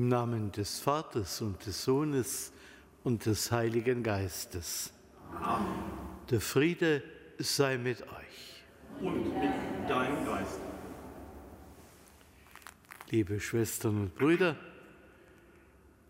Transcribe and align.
Im 0.00 0.08
Namen 0.08 0.50
des 0.50 0.80
Vaters 0.80 1.42
und 1.42 1.66
des 1.66 1.84
Sohnes 1.84 2.52
und 3.04 3.26
des 3.26 3.52
Heiligen 3.52 4.02
Geistes. 4.02 4.94
Amen. 5.30 5.68
Der 6.30 6.40
Friede 6.40 7.02
sei 7.36 7.76
mit 7.76 8.00
euch. 8.00 8.64
Und 8.98 9.24
mit 9.24 9.90
deinem 9.90 10.24
Geist. 10.24 10.58
Liebe 13.10 13.38
Schwestern 13.40 14.00
und 14.00 14.14
Brüder, 14.14 14.56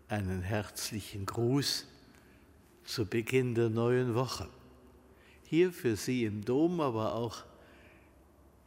einen 0.07 0.41
herzlichen 0.41 1.25
Gruß 1.25 1.85
zu 2.85 3.05
Beginn 3.05 3.55
der 3.55 3.67
neuen 3.67 4.15
Woche. 4.15 4.47
Hier 5.43 5.73
für 5.73 5.97
Sie 5.97 6.23
im 6.23 6.45
Dom, 6.45 6.79
aber 6.79 7.13
auch 7.13 7.43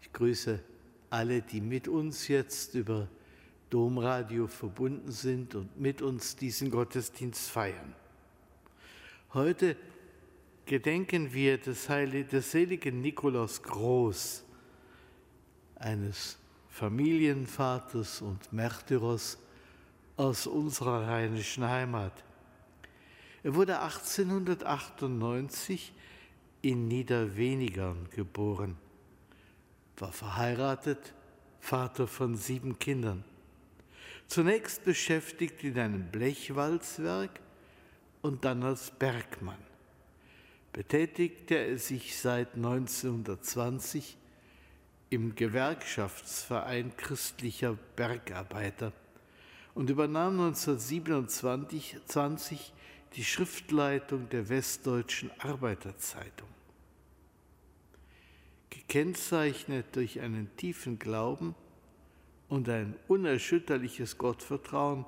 ich 0.02 0.12
grüße 0.12 0.60
alle, 1.08 1.40
die 1.40 1.62
mit 1.62 1.88
uns 1.88 2.28
jetzt 2.28 2.74
über 2.74 3.08
Domradio 3.74 4.46
verbunden 4.46 5.10
sind 5.10 5.56
und 5.56 5.80
mit 5.80 6.00
uns 6.00 6.36
diesen 6.36 6.70
Gottesdienst 6.70 7.50
feiern. 7.50 7.92
Heute 9.32 9.76
gedenken 10.64 11.34
wir 11.34 11.58
des, 11.58 11.88
Heilig 11.88 12.28
des 12.28 12.52
seligen 12.52 13.00
Nikolaus 13.00 13.60
Groß, 13.60 14.44
eines 15.74 16.38
Familienvaters 16.68 18.22
und 18.22 18.52
Märtyrers 18.52 19.38
aus 20.16 20.46
unserer 20.46 21.08
rheinischen 21.08 21.68
Heimat. 21.68 22.22
Er 23.42 23.56
wurde 23.56 23.80
1898 23.80 25.92
in 26.62 26.86
Niederwenigern 26.86 28.08
geboren, 28.10 28.76
war 29.96 30.12
verheiratet, 30.12 31.12
Vater 31.58 32.06
von 32.06 32.36
sieben 32.36 32.78
Kindern. 32.78 33.24
Zunächst 34.28 34.84
beschäftigt 34.84 35.64
in 35.64 35.78
einem 35.78 36.10
Blechwalzwerk 36.10 37.40
und 38.22 38.44
dann 38.44 38.62
als 38.62 38.90
Bergmann. 38.90 39.58
Betätigte 40.72 41.56
er 41.56 41.78
sich 41.78 42.18
seit 42.18 42.54
1920 42.54 44.16
im 45.10 45.34
Gewerkschaftsverein 45.34 46.96
christlicher 46.96 47.76
Bergarbeiter 47.94 48.92
und 49.74 49.90
übernahm 49.90 50.40
1927 50.40 52.72
die 53.14 53.24
Schriftleitung 53.24 54.28
der 54.30 54.48
Westdeutschen 54.48 55.30
Arbeiterzeitung. 55.38 56.48
Gekennzeichnet 58.70 59.94
durch 59.94 60.20
einen 60.20 60.56
tiefen 60.56 60.98
Glauben 60.98 61.54
und 62.54 62.68
ein 62.68 62.94
unerschütterliches 63.08 64.16
Gottvertrauen, 64.16 65.04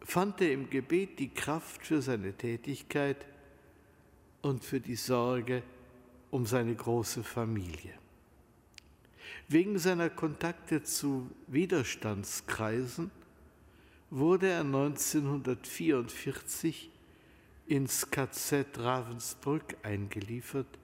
fand 0.00 0.40
er 0.40 0.54
im 0.54 0.70
Gebet 0.70 1.18
die 1.18 1.28
Kraft 1.28 1.86
für 1.86 2.00
seine 2.00 2.32
Tätigkeit 2.32 3.26
und 4.40 4.64
für 4.64 4.80
die 4.80 4.96
Sorge 4.96 5.62
um 6.30 6.46
seine 6.46 6.74
große 6.74 7.22
Familie. 7.22 7.92
Wegen 9.48 9.78
seiner 9.78 10.08
Kontakte 10.08 10.82
zu 10.82 11.30
Widerstandskreisen 11.46 13.10
wurde 14.08 14.48
er 14.48 14.60
1944 14.60 16.88
ins 17.66 18.10
KZ 18.10 18.78
Ravensbrück 18.78 19.76
eingeliefert, 19.82 20.78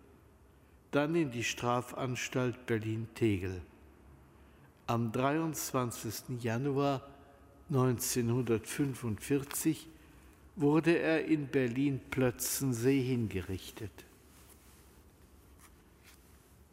dann 0.91 1.15
in 1.15 1.31
die 1.31 1.45
Strafanstalt 1.45 2.67
Berlin-Tegel. 2.67 3.63
Am 4.89 5.11
23. 5.11 6.41
Januar 6.41 7.03
1945 7.71 9.89
wurde 10.55 10.97
er 10.97 11.25
in 11.25 11.49
Berlin-Plötzensee 11.49 13.03
hingerichtet. 13.03 13.91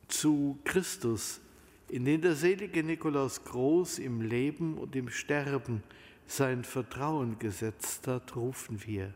Zu 0.07 0.59
Christus, 0.63 1.41
in 1.90 2.06
den 2.06 2.22
der 2.22 2.35
selige 2.35 2.84
Nikolaus 2.84 3.44
Groß 3.44 3.97
im 3.97 4.22
Leben 4.22 4.78
und 4.78 4.96
im 4.96 5.09
Sterben 5.09 5.81
sein 6.28 6.63
Vertrauen 6.63 7.40
gesetzt 7.40 8.05
hat, 8.05 8.35
rufen 8.35 8.85
wir. 8.85 9.11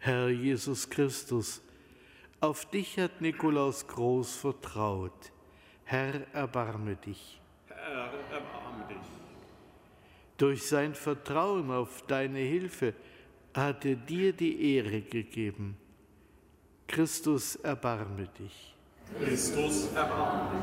Herr 0.00 0.28
Jesus 0.28 0.90
Christus, 0.90 1.62
auf 2.40 2.68
dich 2.68 2.98
hat 2.98 3.20
Nikolaus 3.20 3.86
Groß 3.86 4.34
vertraut. 4.34 5.30
Herr, 5.84 6.26
erbarme 6.32 6.96
dich. 6.96 7.40
Durch 10.36 10.66
sein 10.66 10.94
Vertrauen 10.94 11.70
auf 11.70 12.02
deine 12.06 12.40
Hilfe 12.40 12.94
hat 13.54 13.84
er 13.84 13.96
dir 13.96 14.32
die 14.32 14.74
Ehre 14.74 15.00
gegeben. 15.02 15.76
Christus, 16.88 17.56
erbarme 17.56 18.28
dich. 18.38 18.74
Christus, 19.20 19.92
erbarme 19.94 20.62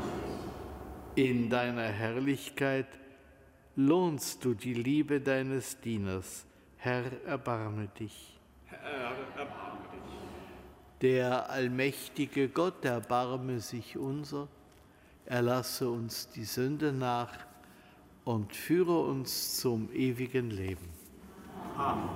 dich. 1.14 1.24
In 1.24 1.48
deiner 1.48 1.88
Herrlichkeit 1.88 2.86
lohnst 3.76 4.44
du 4.44 4.54
die 4.54 4.74
Liebe 4.74 5.20
deines 5.20 5.80
Dieners. 5.80 6.46
Herr, 6.76 7.04
erbarme 7.24 7.88
dich. 7.88 8.38
Herr, 8.66 9.12
erbarme 9.36 9.80
dich. 9.92 11.00
Der 11.00 11.50
allmächtige 11.50 12.48
Gott 12.48 12.84
erbarme 12.84 13.60
sich 13.60 13.96
unser 13.96 14.48
erlasse 15.26 15.88
uns 15.88 16.28
die 16.30 16.44
Sünde 16.44 16.92
nach 16.92 17.32
und 18.24 18.54
führe 18.54 19.00
uns 19.00 19.58
zum 19.58 19.92
ewigen 19.92 20.50
Leben. 20.50 20.88
Amen. 21.76 22.08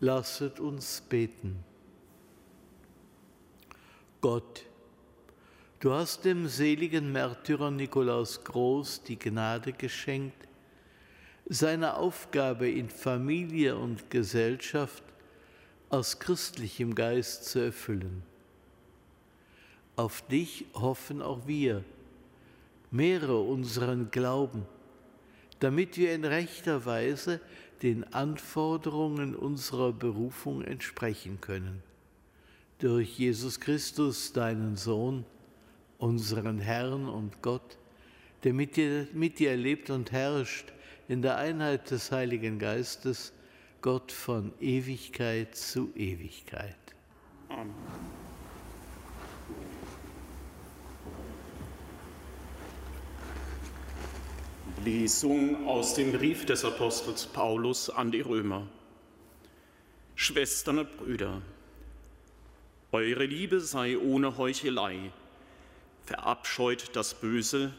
Lasset 0.00 0.60
uns 0.60 1.00
beten. 1.00 1.64
Gott, 4.20 4.64
du 5.80 5.92
hast 5.92 6.24
dem 6.24 6.46
seligen 6.48 7.12
Märtyrer 7.12 7.70
Nikolaus 7.70 8.42
Groß 8.44 9.02
die 9.04 9.18
Gnade 9.18 9.72
geschenkt, 9.72 10.48
seine 11.46 11.96
Aufgabe 11.96 12.70
in 12.70 12.88
Familie 12.88 13.76
und 13.76 14.10
Gesellschaft 14.10 15.04
aus 15.90 16.18
christlichem 16.18 16.94
Geist 16.94 17.44
zu 17.44 17.60
erfüllen. 17.60 18.22
Auf 19.96 20.22
dich 20.22 20.64
hoffen 20.74 21.22
auch 21.22 21.46
wir. 21.46 21.84
Mehre 22.94 23.40
unseren 23.40 24.12
Glauben, 24.12 24.66
damit 25.58 25.96
wir 25.96 26.14
in 26.14 26.24
rechter 26.24 26.86
Weise 26.86 27.40
den 27.82 28.04
Anforderungen 28.14 29.34
unserer 29.34 29.92
Berufung 29.92 30.62
entsprechen 30.62 31.40
können. 31.40 31.82
Durch 32.78 33.18
Jesus 33.18 33.58
Christus, 33.58 34.32
deinen 34.32 34.76
Sohn, 34.76 35.24
unseren 35.98 36.60
Herrn 36.60 37.08
und 37.08 37.42
Gott, 37.42 37.78
der 38.44 38.54
mit 38.54 38.76
dir, 38.76 39.08
mit 39.12 39.40
dir 39.40 39.56
lebt 39.56 39.90
und 39.90 40.12
herrscht 40.12 40.72
in 41.08 41.20
der 41.20 41.36
Einheit 41.36 41.90
des 41.90 42.12
Heiligen 42.12 42.60
Geistes, 42.60 43.32
Gott 43.82 44.12
von 44.12 44.52
Ewigkeit 44.60 45.56
zu 45.56 45.90
Ewigkeit. 45.96 46.76
Amen. 47.48 47.74
Lesung 54.84 55.66
aus 55.66 55.94
dem 55.94 56.12
Brief 56.12 56.44
des 56.44 56.62
Apostels 56.62 57.24
Paulus 57.24 57.88
an 57.88 58.10
die 58.10 58.20
Römer. 58.20 58.66
Schwestern 60.14 60.80
und 60.80 60.98
Brüder, 60.98 61.40
eure 62.92 63.24
Liebe 63.24 63.60
sei 63.60 63.96
ohne 63.96 64.36
Heuchelei. 64.36 65.10
Verabscheut 66.04 66.90
das 66.92 67.14
Böse, 67.14 67.72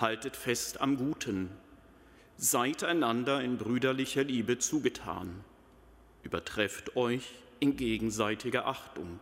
haltet 0.00 0.36
fest 0.36 0.80
am 0.80 0.96
Guten. 0.96 1.50
Seid 2.38 2.82
einander 2.82 3.42
in 3.42 3.58
brüderlicher 3.58 4.24
Liebe 4.24 4.58
zugetan. 4.58 5.44
Übertrefft 6.22 6.96
euch 6.96 7.30
in 7.60 7.76
gegenseitiger 7.76 8.66
Achtung. 8.66 9.20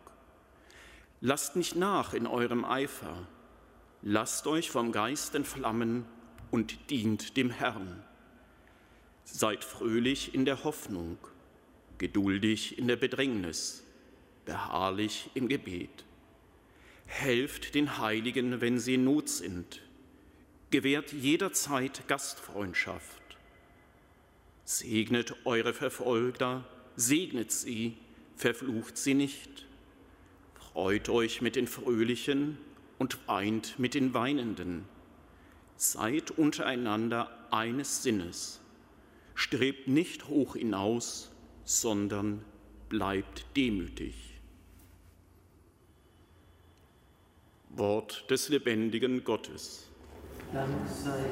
Lasst 1.20 1.56
nicht 1.56 1.74
nach 1.74 2.14
in 2.14 2.28
eurem 2.28 2.64
Eifer. 2.64 3.26
Lasst 4.02 4.46
euch 4.46 4.70
vom 4.70 4.92
Geist 4.92 5.34
entflammen 5.34 6.04
und 6.50 6.90
dient 6.90 7.36
dem 7.36 7.50
Herrn. 7.50 8.02
Seid 9.24 9.64
fröhlich 9.64 10.34
in 10.34 10.44
der 10.44 10.64
Hoffnung, 10.64 11.18
geduldig 11.98 12.78
in 12.78 12.88
der 12.88 12.96
Bedrängnis, 12.96 13.82
beharrlich 14.44 15.30
im 15.34 15.48
Gebet. 15.48 16.04
Helft 17.06 17.74
den 17.74 17.98
Heiligen, 17.98 18.60
wenn 18.60 18.78
sie 18.78 18.94
in 18.94 19.04
Not 19.04 19.28
sind. 19.28 19.82
Gewährt 20.70 21.12
jederzeit 21.12 22.06
Gastfreundschaft. 22.08 23.22
Segnet 24.64 25.34
eure 25.44 25.72
Verfolger, 25.72 26.64
segnet 26.96 27.52
sie, 27.52 27.96
verflucht 28.36 28.98
sie 28.98 29.14
nicht. 29.14 29.66
Freut 30.54 31.08
euch 31.08 31.40
mit 31.40 31.56
den 31.56 31.68
Fröhlichen 31.68 32.58
und 32.98 33.18
weint 33.28 33.78
mit 33.78 33.94
den 33.94 34.12
Weinenden 34.14 34.84
Seid 35.76 36.30
untereinander 36.30 37.30
eines 37.50 38.02
Sinnes. 38.02 38.60
Strebt 39.34 39.88
nicht 39.88 40.28
hoch 40.28 40.56
hinaus, 40.56 41.30
sondern 41.64 42.42
bleibt 42.88 43.44
demütig. 43.56 44.40
Wort 47.70 48.30
des 48.30 48.48
lebendigen 48.48 49.22
Gottes. 49.22 49.90
Dank 50.52 50.70
sei. 50.88 51.26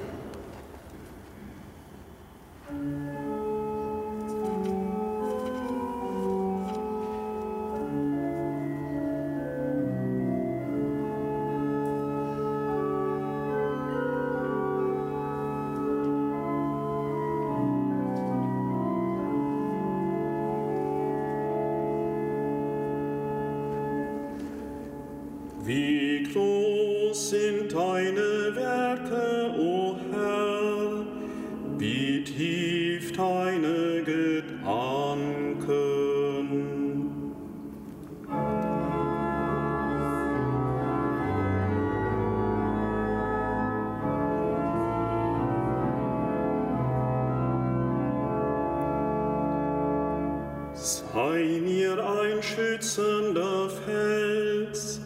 Sei 51.15 51.61
mir 51.63 52.05
ein 52.05 52.43
schützender 52.43 53.71
Fels, 53.71 55.01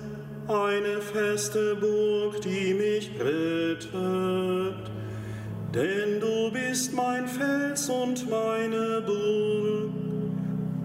eine 0.48 1.02
feste 1.02 1.76
Burg, 1.76 2.40
die 2.40 2.72
mich 2.72 3.10
rettet. 3.20 3.90
Denn 5.74 6.18
du 6.18 6.50
bist 6.50 6.94
mein 6.94 7.28
Fels 7.28 7.90
und 7.90 8.26
meine 8.30 9.02
Burg. 9.02 9.90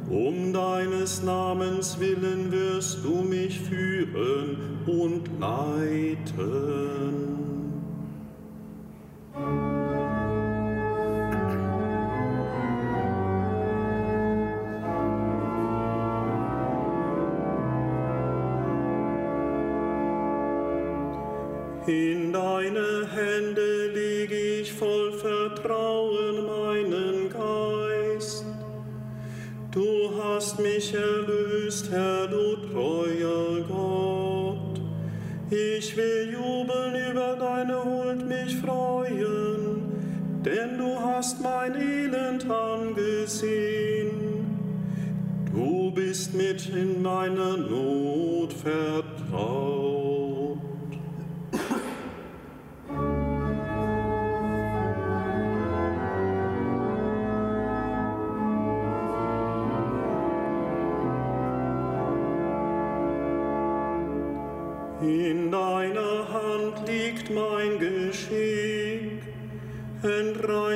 Um 0.09 0.51
deines 0.51 1.23
Namens 1.23 1.97
willen 2.01 2.51
wirst 2.51 3.05
du 3.05 3.21
mich 3.21 3.61
führen 3.61 4.57
und 4.85 5.39
leiten. 5.39 7.12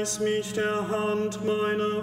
Entreiß 0.07 0.19
mich 0.21 0.53
der 0.53 0.87
Hand 0.87 1.43
meiner 1.43 1.96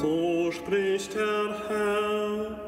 So 0.00 0.52
spricht 0.52 1.14
der 1.16 1.56
Herr, 1.68 2.60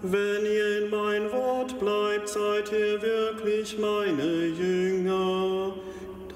wenn 0.00 0.46
ihr 0.46 0.84
in 0.84 0.90
mein 0.90 1.30
Wort 1.30 1.78
bleibt, 1.78 2.26
seid 2.26 2.72
ihr 2.72 3.02
wirklich 3.02 3.78
meine 3.78 4.46
Jünger, 4.46 5.74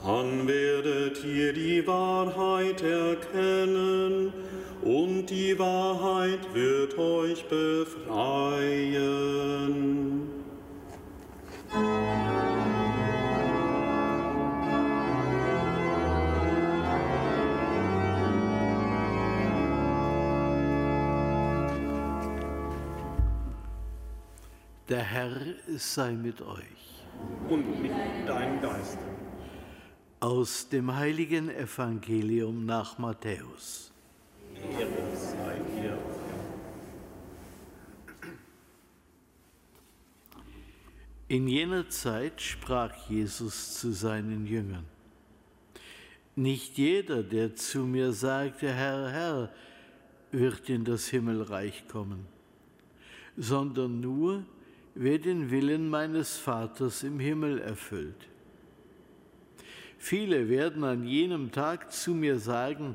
dann 0.04 0.46
werdet 0.46 1.24
ihr 1.24 1.54
die 1.54 1.86
Wahrheit 1.86 2.82
erkennen 2.82 4.34
und 4.82 5.24
die 5.30 5.58
Wahrheit 5.58 6.40
wird 6.52 6.98
euch 6.98 7.42
befreien. 7.46 7.94
Der 24.88 25.02
Herr 25.02 25.34
sei 25.78 26.12
mit 26.12 26.42
euch. 26.42 27.04
Und 27.48 27.80
mit 27.80 27.90
deinem 28.28 28.60
Geist. 28.60 28.98
Aus 30.20 30.68
dem 30.68 30.94
heiligen 30.94 31.48
Evangelium 31.48 32.66
nach 32.66 32.98
Matthäus. 32.98 33.90
Ehre 34.54 35.16
sei 35.16 35.54
dir. 35.74 35.98
In 41.28 41.48
jener 41.48 41.88
Zeit 41.88 42.42
sprach 42.42 42.94
Jesus 43.08 43.80
zu 43.80 43.92
seinen 43.92 44.46
Jüngern, 44.46 44.84
Nicht 46.36 46.76
jeder, 46.76 47.22
der 47.22 47.56
zu 47.56 47.86
mir 47.86 48.12
sagte, 48.12 48.70
Herr, 48.70 49.10
Herr, 49.10 49.52
wird 50.30 50.68
in 50.68 50.84
das 50.84 51.08
Himmelreich 51.08 51.88
kommen, 51.88 52.26
sondern 53.36 54.00
nur, 54.00 54.44
wer 54.94 55.18
den 55.18 55.50
Willen 55.50 55.88
meines 55.88 56.36
Vaters 56.36 57.02
im 57.02 57.18
Himmel 57.18 57.60
erfüllt. 57.60 58.28
Viele 59.98 60.48
werden 60.48 60.84
an 60.84 61.04
jenem 61.04 61.50
Tag 61.50 61.92
zu 61.92 62.12
mir 62.12 62.38
sagen, 62.38 62.94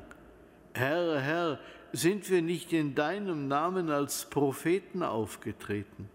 Herr, 0.74 1.20
Herr, 1.20 1.58
sind 1.92 2.30
wir 2.30 2.40
nicht 2.40 2.72
in 2.72 2.94
deinem 2.94 3.48
Namen 3.48 3.90
als 3.90 4.30
Propheten 4.30 5.02
aufgetreten? 5.02 6.08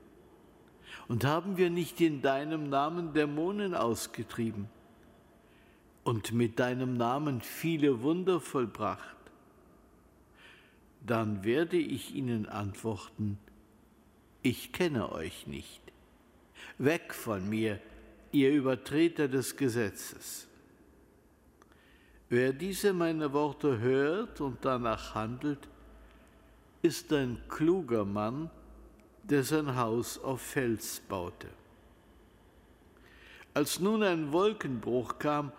Und 1.07 1.23
haben 1.23 1.57
wir 1.57 1.69
nicht 1.69 2.01
in 2.01 2.21
deinem 2.21 2.69
Namen 2.69 3.13
Dämonen 3.13 3.75
ausgetrieben 3.75 4.69
und 6.03 6.31
mit 6.31 6.59
deinem 6.59 6.95
Namen 6.95 7.41
viele 7.41 8.01
Wunder 8.01 8.39
vollbracht? 8.39 9.17
Dann 11.05 11.43
werde 11.43 11.77
ich 11.77 12.15
ihnen 12.15 12.47
antworten, 12.47 13.37
ich 14.45 14.71
kenne 14.71 15.11
euch 15.11 15.47
nicht. 15.47 15.81
Weg 16.77 17.15
von 17.15 17.49
mir, 17.49 17.79
ihr 18.31 18.51
Übertreter 18.51 19.27
des 19.27 19.57
Gesetzes. 19.57 20.47
Wer 22.29 22.53
diese 22.53 22.93
meine 22.93 23.33
Worte 23.33 23.79
hört 23.79 24.41
und 24.41 24.63
danach 24.63 25.15
handelt, 25.15 25.67
ist 26.83 27.11
ein 27.11 27.41
kluger 27.49 28.05
Mann, 28.05 28.51
der 29.23 29.43
sein 29.43 29.75
Haus 29.75 30.19
auf 30.19 30.41
Fels 30.41 31.01
baute. 31.09 31.47
Als 33.55 33.79
nun 33.79 34.03
ein 34.03 34.31
Wolkenbruch 34.31 35.17
kam 35.17 35.51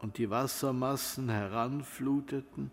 und 0.00 0.18
die 0.18 0.28
Wassermassen 0.28 1.28
heranfluteten, 1.28 2.72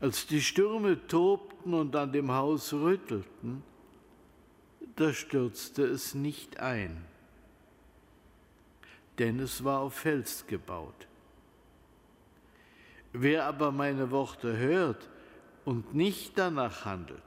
als 0.00 0.26
die 0.26 0.40
Stürme 0.40 1.06
tobten 1.06 1.72
und 1.72 1.94
an 1.94 2.10
dem 2.10 2.32
Haus 2.32 2.72
rüttelten, 2.72 3.62
da 4.96 5.12
stürzte 5.12 5.84
es 5.84 6.14
nicht 6.14 6.58
ein, 6.58 7.04
denn 9.18 9.38
es 9.40 9.62
war 9.62 9.80
auf 9.80 9.94
Fels 9.94 10.46
gebaut. 10.46 11.06
Wer 13.12 13.44
aber 13.44 13.72
meine 13.72 14.10
Worte 14.10 14.56
hört 14.56 15.08
und 15.64 15.94
nicht 15.94 16.38
danach 16.38 16.84
handelt, 16.86 17.22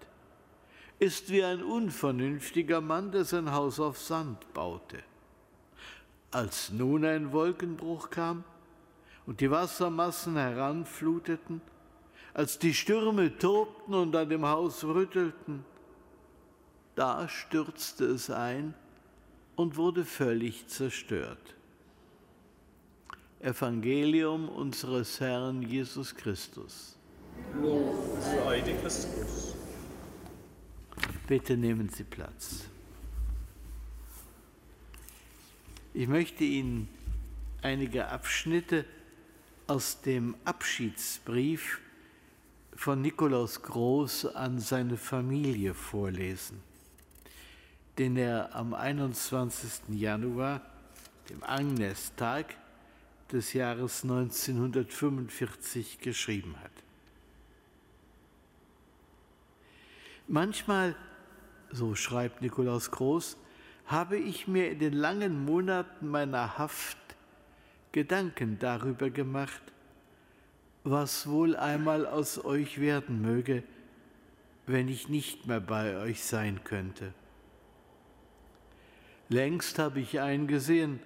ist 0.97 1.31
wie 1.31 1.43
ein 1.43 1.63
unvernünftiger 1.63 2.81
Mann, 2.81 3.11
der 3.11 3.23
sein 3.23 3.51
Haus 3.51 3.79
auf 3.79 3.99
Sand 3.99 4.53
baute. 4.53 5.01
Als 6.31 6.71
nun 6.71 7.05
ein 7.05 7.31
Wolkenbruch 7.31 8.09
kam 8.09 8.43
und 9.25 9.41
die 9.41 9.49
Wassermassen 9.49 10.35
heranfluteten, 10.35 11.61
als 12.33 12.59
die 12.59 12.73
Stürme 12.73 13.37
tobten 13.37 13.93
und 13.93 14.15
an 14.15 14.29
dem 14.29 14.45
Haus 14.45 14.83
rüttelten, 14.83 15.65
da 16.99 17.29
stürzte 17.29 18.03
es 18.07 18.29
ein 18.29 18.73
und 19.55 19.77
wurde 19.77 20.03
völlig 20.03 20.67
zerstört. 20.67 21.55
Evangelium 23.39 24.49
unseres 24.49 25.21
Herrn 25.21 25.61
Jesus 25.61 26.13
Christus. 26.13 26.97
Bitte 31.25 31.55
nehmen 31.55 31.87
Sie 31.87 32.03
Platz. 32.03 32.65
Ich 35.93 36.09
möchte 36.09 36.43
Ihnen 36.43 36.89
einige 37.61 38.09
Abschnitte 38.09 38.83
aus 39.67 40.01
dem 40.01 40.35
Abschiedsbrief 40.43 41.79
von 42.75 43.01
Nikolaus 43.01 43.61
Groß 43.61 44.35
an 44.35 44.59
seine 44.59 44.97
Familie 44.97 45.73
vorlesen, 45.73 46.61
den 47.99 48.17
er 48.17 48.55
am 48.55 48.73
21. 48.73 49.89
Januar, 49.89 50.61
dem 51.29 51.43
Agnestag, 51.43 52.55
des 53.31 53.53
Jahres 53.53 54.03
1945 54.03 55.99
geschrieben 55.99 56.55
hat. 56.63 56.71
Manchmal, 60.27 60.95
so 61.71 61.93
schreibt 61.93 62.41
Nikolaus 62.41 62.89
Groß, 62.89 63.37
habe 63.85 64.17
ich 64.17 64.47
mir 64.47 64.71
in 64.71 64.79
den 64.79 64.93
langen 64.93 65.45
Monaten 65.45 66.07
meiner 66.07 66.57
Haft 66.57 66.97
Gedanken 67.91 68.57
darüber 68.59 69.09
gemacht, 69.09 69.61
was 70.83 71.27
wohl 71.27 71.55
einmal 71.55 72.05
aus 72.07 72.43
euch 72.45 72.79
werden 72.79 73.21
möge, 73.21 73.63
wenn 74.67 74.87
ich 74.87 75.09
nicht 75.09 75.47
mehr 75.47 75.59
bei 75.59 75.97
euch 75.97 76.23
sein 76.23 76.63
könnte. 76.63 77.13
Längst 79.29 79.77
habe 79.77 79.99
ich 79.99 80.19
eingesehen, 80.19 80.99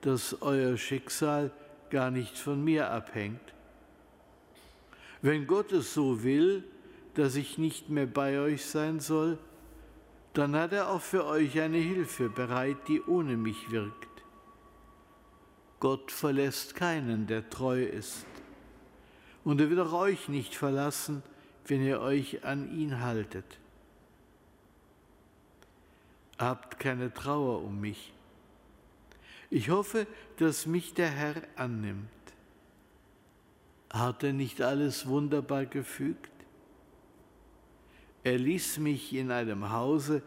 dass 0.00 0.42
euer 0.42 0.76
Schicksal 0.76 1.50
gar 1.90 2.12
nicht 2.12 2.38
von 2.38 2.62
mir 2.62 2.90
abhängt. 2.90 3.40
Wenn 5.22 5.48
Gott 5.48 5.72
es 5.72 5.92
so 5.92 6.22
will, 6.22 6.62
dass 7.14 7.34
ich 7.34 7.58
nicht 7.58 7.90
mehr 7.90 8.06
bei 8.06 8.38
euch 8.38 8.64
sein 8.64 9.00
soll, 9.00 9.38
dann 10.34 10.54
hat 10.54 10.72
er 10.72 10.88
auch 10.90 11.00
für 11.00 11.24
euch 11.24 11.60
eine 11.60 11.78
Hilfe 11.78 12.28
bereit, 12.28 12.76
die 12.86 13.02
ohne 13.02 13.36
mich 13.36 13.72
wirkt. 13.72 14.08
Gott 15.80 16.12
verlässt 16.12 16.76
keinen, 16.76 17.26
der 17.26 17.50
treu 17.50 17.82
ist. 17.82 18.24
Und 19.42 19.60
er 19.60 19.68
wird 19.70 19.80
auch 19.80 19.92
euch 19.92 20.28
nicht 20.28 20.54
verlassen, 20.54 21.24
wenn 21.66 21.82
ihr 21.82 22.00
euch 22.00 22.44
an 22.44 22.72
ihn 22.72 23.00
haltet. 23.00 23.58
Habt 26.38 26.78
keine 26.78 27.12
Trauer 27.12 27.62
um 27.62 27.80
mich 27.80 28.12
ich 29.50 29.70
hoffe, 29.70 30.06
dass 30.36 30.66
mich 30.66 30.94
der 30.94 31.08
Herr 31.08 31.42
annimmt. 31.56 32.08
Hat 33.90 34.22
er 34.22 34.34
nicht 34.34 34.60
alles 34.60 35.06
wunderbar 35.06 35.64
gefügt? 35.64 36.30
Er 38.24 38.38
ließ 38.38 38.78
mich 38.78 39.14
in 39.14 39.30
einem 39.30 39.70
Hause, 39.70 40.22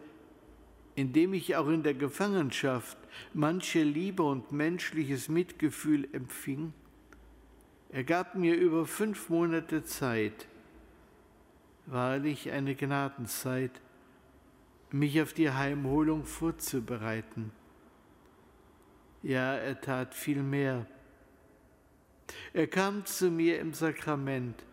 in 0.95 1.13
dem 1.13 1.33
ich 1.33 1.55
auch 1.55 1.67
in 1.67 1.83
der 1.83 1.93
Gefangenschaft 1.93 2.97
manche 3.33 3.83
Liebe 3.83 4.23
und 4.23 4.51
menschliches 4.51 5.29
Mitgefühl 5.29 6.07
empfing. 6.13 6.73
Er 7.91 8.03
gab 8.03 8.35
mir 8.35 8.55
über 8.55 8.87
fünf 8.87 9.29
Monate 9.29 9.83
Zeit, 9.83 10.47
wahrlich 11.85 12.49
eine 12.49 12.73
Gnadenzeit, 12.73 13.71
mich 14.93 15.21
auf 15.21 15.33
die 15.33 15.49
Heimholung 15.49 16.25
vorzubereiten. 16.25 17.51
Ja, 19.23 19.55
er 19.55 19.79
tat 19.79 20.13
viel 20.13 20.41
mehr. 20.41 20.85
Er 22.53 22.67
kam 22.67 23.05
zu 23.05 23.29
mir 23.29 23.59
im 23.59 23.73
Sakrament, 23.73 24.63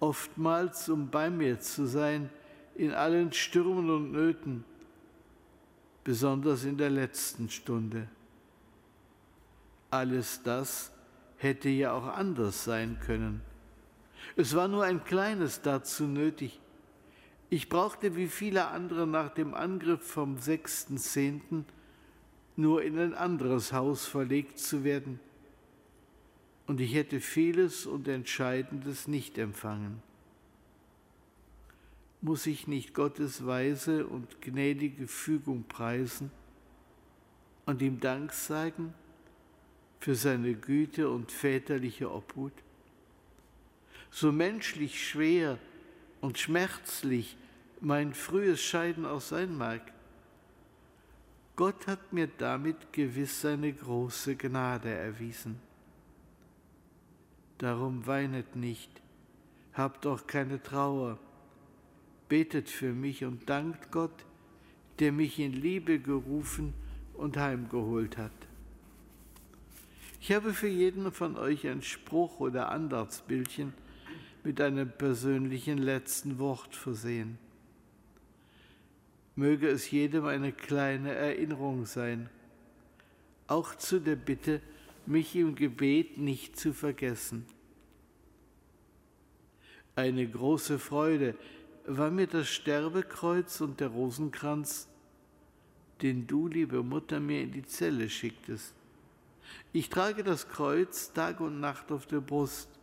oftmals 0.00 0.88
um 0.88 1.10
bei 1.10 1.30
mir 1.30 1.60
zu 1.60 1.86
sein 1.86 2.30
in 2.74 2.92
allen 2.92 3.32
Stürmen 3.32 3.90
und 3.90 4.12
Nöten, 4.12 4.64
besonders 6.04 6.64
in 6.64 6.76
der 6.78 6.90
letzten 6.90 7.50
Stunde. 7.50 8.08
Alles 9.90 10.42
das 10.42 10.92
hätte 11.38 11.68
ja 11.68 11.92
auch 11.92 12.06
anders 12.06 12.64
sein 12.64 12.98
können. 13.00 13.40
Es 14.36 14.54
war 14.54 14.68
nur 14.68 14.84
ein 14.84 15.02
kleines 15.04 15.62
dazu 15.62 16.04
nötig. 16.04 16.60
Ich 17.50 17.68
brauchte 17.70 18.14
wie 18.14 18.28
viele 18.28 18.68
andere 18.68 19.06
nach 19.06 19.30
dem 19.30 19.54
Angriff 19.54 20.06
vom 20.06 20.36
6.10 20.36 21.64
nur 22.56 22.82
in 22.82 22.98
ein 22.98 23.14
anderes 23.14 23.72
Haus 23.72 24.06
verlegt 24.06 24.58
zu 24.58 24.84
werden, 24.84 25.20
und 26.66 26.80
ich 26.82 26.94
hätte 26.94 27.20
vieles 27.20 27.86
und 27.86 28.06
Entscheidendes 28.08 29.08
nicht 29.08 29.38
empfangen. 29.38 30.02
Muss 32.20 32.46
ich 32.46 32.66
nicht 32.66 32.92
Gottes 32.92 33.46
weise 33.46 34.06
und 34.06 34.42
gnädige 34.42 35.06
Fügung 35.06 35.64
preisen 35.64 36.30
und 37.64 37.80
ihm 37.80 38.00
Dank 38.00 38.34
sagen 38.34 38.92
für 40.00 40.14
seine 40.14 40.52
Güte 40.54 41.08
und 41.08 41.32
väterliche 41.32 42.12
Obhut? 42.12 42.52
So 44.10 44.30
menschlich 44.30 45.08
schwer 45.08 45.58
und 46.20 46.38
schmerzlich 46.38 47.36
mein 47.80 48.14
frühes 48.14 48.60
Scheiden 48.60 49.06
auch 49.06 49.20
sein 49.20 49.56
mag, 49.56 49.92
Gott 51.56 51.86
hat 51.86 52.12
mir 52.12 52.28
damit 52.38 52.92
gewiss 52.92 53.40
seine 53.40 53.72
große 53.72 54.36
Gnade 54.36 54.90
erwiesen. 54.90 55.58
Darum 57.58 58.06
weinet 58.06 58.54
nicht, 58.54 58.90
habt 59.74 60.06
auch 60.06 60.26
keine 60.28 60.62
Trauer, 60.62 61.18
betet 62.28 62.68
für 62.68 62.92
mich 62.92 63.24
und 63.24 63.48
dankt 63.48 63.90
Gott, 63.90 64.24
der 65.00 65.10
mich 65.10 65.38
in 65.40 65.52
Liebe 65.52 65.98
gerufen 65.98 66.74
und 67.14 67.36
heimgeholt 67.36 68.16
hat. 68.16 68.30
Ich 70.20 70.32
habe 70.32 70.52
für 70.52 70.68
jeden 70.68 71.10
von 71.12 71.36
euch 71.36 71.66
ein 71.66 71.82
Spruch 71.82 72.40
oder 72.40 72.70
Andachtsbildchen 72.70 73.72
mit 74.48 74.60
einem 74.60 74.90
persönlichen 74.90 75.78
letzten 75.78 76.38
Wort 76.38 76.74
versehen 76.74 77.38
möge 79.38 79.68
es 79.68 79.88
jedem 79.92 80.26
eine 80.26 80.50
kleine 80.50 81.14
Erinnerung 81.14 81.86
sein, 81.86 82.28
auch 83.46 83.76
zu 83.76 84.00
der 84.00 84.16
Bitte, 84.16 84.60
mich 85.06 85.36
im 85.36 85.54
Gebet 85.54 86.18
nicht 86.18 86.58
zu 86.58 86.72
vergessen. 86.72 87.46
Eine 89.94 90.28
große 90.28 90.80
Freude 90.80 91.36
war 91.86 92.10
mir 92.10 92.26
das 92.26 92.48
Sterbekreuz 92.48 93.60
und 93.60 93.78
der 93.78 93.88
Rosenkranz, 93.88 94.88
den 96.02 96.26
du, 96.26 96.48
liebe 96.48 96.82
Mutter, 96.82 97.20
mir 97.20 97.42
in 97.42 97.52
die 97.52 97.64
Zelle 97.64 98.10
schicktest. 98.10 98.74
Ich 99.72 99.88
trage 99.88 100.24
das 100.24 100.48
Kreuz 100.48 101.12
Tag 101.12 101.38
und 101.38 101.60
Nacht 101.60 101.92
auf 101.92 102.06
der 102.06 102.20
Brust, 102.20 102.77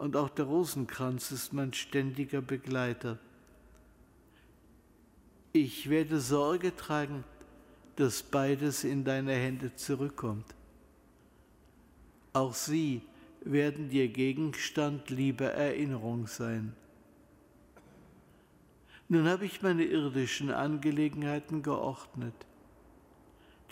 und 0.00 0.16
auch 0.16 0.30
der 0.30 0.46
Rosenkranz 0.46 1.30
ist 1.30 1.52
mein 1.52 1.74
ständiger 1.74 2.40
Begleiter. 2.40 3.18
Ich 5.52 5.90
werde 5.90 6.20
Sorge 6.20 6.74
tragen, 6.74 7.22
dass 7.96 8.22
beides 8.22 8.82
in 8.82 9.04
deine 9.04 9.34
Hände 9.34 9.76
zurückkommt. 9.76 10.46
Auch 12.32 12.54
sie 12.54 13.02
werden 13.42 13.90
dir 13.90 14.08
Gegenstand 14.08 15.10
lieber 15.10 15.50
Erinnerung 15.50 16.26
sein. 16.26 16.74
Nun 19.10 19.28
habe 19.28 19.44
ich 19.44 19.60
meine 19.60 19.84
irdischen 19.84 20.50
Angelegenheiten 20.50 21.62
geordnet. 21.62 22.46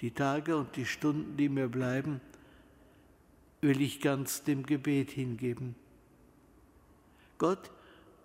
Die 0.02 0.10
Tage 0.10 0.58
und 0.58 0.76
die 0.76 0.84
Stunden, 0.84 1.38
die 1.38 1.48
mir 1.48 1.68
bleiben, 1.68 2.20
will 3.62 3.80
ich 3.80 4.02
ganz 4.02 4.44
dem 4.44 4.66
Gebet 4.66 5.10
hingeben. 5.10 5.74
Gott 7.38 7.70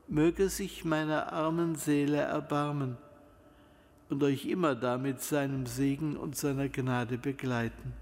möge 0.07 0.49
sich 0.49 0.83
meiner 0.83 1.31
armen 1.31 1.75
Seele 1.75 2.17
erbarmen 2.17 2.97
und 4.09 4.21
euch 4.23 4.45
immer 4.45 4.75
damit 4.75 5.21
seinem 5.21 5.65
Segen 5.65 6.17
und 6.17 6.35
seiner 6.35 6.69
Gnade 6.69 7.17
begleiten. 7.17 7.93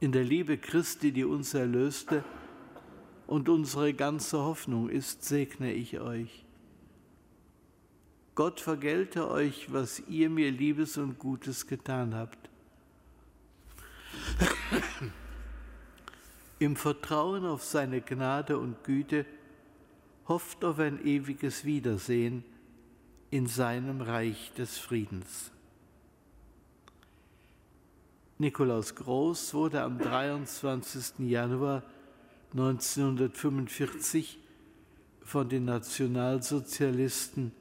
In 0.00 0.12
der 0.12 0.24
Liebe 0.24 0.56
Christi, 0.56 1.12
die 1.12 1.24
uns 1.24 1.54
erlöste 1.54 2.24
und 3.26 3.48
unsere 3.48 3.92
ganze 3.94 4.38
Hoffnung 4.38 4.88
ist, 4.88 5.24
segne 5.24 5.72
ich 5.72 6.00
euch. 6.00 6.44
Gott 8.34 8.60
vergelte 8.60 9.30
euch, 9.30 9.70
was 9.72 10.02
ihr 10.08 10.30
mir 10.30 10.50
Liebes 10.50 10.96
und 10.96 11.18
Gutes 11.18 11.66
getan 11.66 12.14
habt. 12.14 12.48
Im 16.60 16.76
Vertrauen 16.76 17.46
auf 17.46 17.64
seine 17.64 18.02
Gnade 18.02 18.58
und 18.58 18.84
Güte 18.84 19.24
hofft 20.28 20.62
auf 20.62 20.78
ein 20.78 21.02
ewiges 21.06 21.64
Wiedersehen 21.64 22.44
in 23.30 23.46
seinem 23.46 24.02
Reich 24.02 24.52
des 24.58 24.76
Friedens. 24.76 25.52
Nikolaus 28.36 28.94
Groß 28.94 29.54
wurde 29.54 29.80
am 29.80 29.98
23. 29.98 31.20
Januar 31.20 31.82
1945 32.52 34.38
von 35.22 35.48
den 35.48 35.64
Nationalsozialisten 35.64 37.52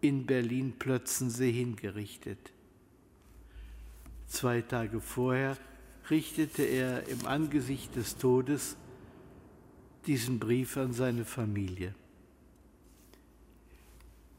in 0.00 0.26
Berlin-Plötzensee 0.26 1.50
hingerichtet. 1.50 2.52
Zwei 4.28 4.60
Tage 4.60 5.00
vorher 5.00 5.56
richtete 6.10 6.62
er 6.62 7.08
im 7.08 7.26
Angesicht 7.26 7.94
des 7.96 8.16
Todes 8.16 8.76
diesen 10.06 10.38
Brief 10.38 10.76
an 10.76 10.92
seine 10.92 11.24
Familie. 11.24 11.94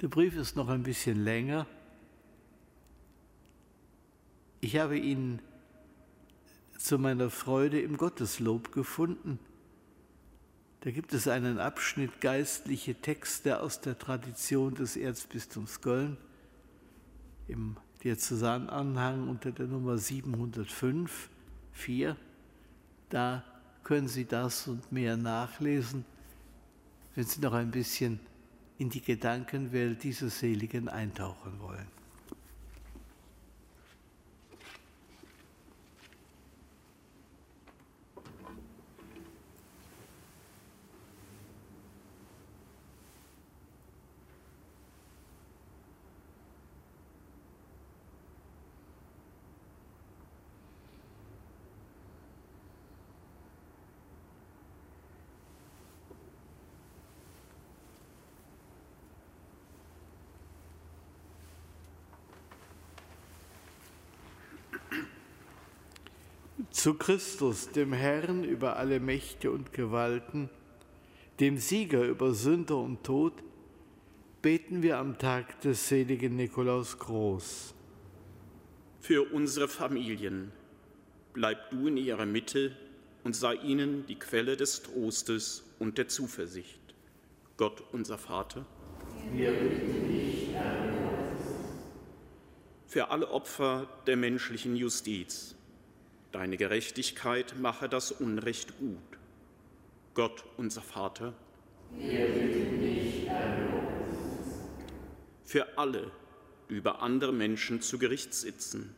Der 0.01 0.07
Brief 0.07 0.35
ist 0.35 0.55
noch 0.55 0.69
ein 0.69 0.83
bisschen 0.83 1.23
länger. 1.23 1.67
Ich 4.61 4.77
habe 4.77 4.97
ihn 4.97 5.41
zu 6.77 6.97
meiner 6.97 7.29
Freude 7.29 7.81
im 7.81 7.97
Gotteslob 7.97 8.71
gefunden. 8.71 9.39
Da 10.81 10.91
gibt 10.91 11.13
es 11.13 11.27
einen 11.27 11.59
Abschnitt 11.59 12.21
geistliche 12.21 12.95
Texte 12.95 13.61
aus 13.61 13.81
der 13.81 13.99
Tradition 13.99 14.75
des 14.75 14.95
Erzbistums 14.95 15.81
Köln 15.81 16.17
im 17.47 17.75
Diözesananhang 18.03 19.27
unter 19.27 19.51
der 19.51 19.67
Nummer 19.67 19.97
705, 19.97 21.29
4. 21.79 22.15
Da 23.09 23.43
können 23.83 24.07
Sie 24.07 24.25
das 24.25 24.67
und 24.67 24.91
mehr 24.91 25.17
nachlesen, 25.17 26.05
wenn 27.15 27.25
Sie 27.25 27.41
noch 27.41 27.53
ein 27.53 27.71
bisschen 27.71 28.19
in 28.77 28.89
die 28.89 29.01
Gedankenwelt 29.01 30.03
dieses 30.03 30.39
Seligen 30.39 30.87
eintauchen 30.87 31.59
wollen. 31.59 31.98
Zu 66.79 66.93
Christus, 66.93 67.71
dem 67.71 67.91
Herrn 67.91 68.45
über 68.45 68.77
alle 68.77 69.01
Mächte 69.01 69.51
und 69.51 69.73
Gewalten, 69.73 70.49
dem 71.41 71.57
Sieger 71.57 72.05
über 72.05 72.33
Sünder 72.33 72.77
und 72.77 73.03
Tod, 73.03 73.33
beten 74.41 74.81
wir 74.81 74.97
am 74.97 75.17
Tag 75.17 75.59
des 75.59 75.89
seligen 75.89 76.37
Nikolaus 76.37 76.97
groß. 76.97 77.73
Für 79.01 79.23
unsere 79.33 79.67
Familien 79.67 80.53
bleib 81.33 81.69
du 81.69 81.87
in 81.87 81.97
ihrer 81.97 82.25
Mitte 82.25 82.77
und 83.25 83.35
sei 83.35 83.55
ihnen 83.55 84.05
die 84.05 84.17
Quelle 84.17 84.55
des 84.55 84.81
Trostes 84.81 85.65
und 85.79 85.97
der 85.97 86.07
Zuversicht. 86.07 86.79
Gott, 87.57 87.83
unser 87.91 88.17
Vater. 88.17 88.65
Wir 89.33 89.51
bitten 89.51 90.07
dich, 90.07 90.53
Herr. 90.53 90.93
Für 92.87 93.09
alle 93.09 93.29
Opfer 93.31 93.89
der 94.07 94.15
menschlichen 94.15 94.77
Justiz 94.77 95.58
Deine 96.31 96.57
Gerechtigkeit 96.57 97.55
mache 97.59 97.89
das 97.89 98.11
Unrecht 98.11 98.77
gut. 98.77 98.97
Gott, 100.13 100.43
unser 100.57 100.81
Vater, 100.81 101.33
wir 101.91 102.27
bitten 102.27 102.81
dich, 102.81 103.27
Für 105.43 105.77
alle, 105.79 106.11
die 106.69 106.75
über 106.75 107.01
andere 107.01 107.33
Menschen 107.33 107.81
zu 107.81 107.97
Gericht 107.97 108.35
sitzen, 108.35 108.93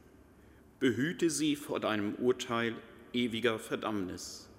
behüte 0.79 1.29
sie 1.29 1.55
vor 1.55 1.79
deinem 1.79 2.15
Urteil 2.15 2.75
ewiger 3.13 3.59
Verdammnis. 3.59 4.49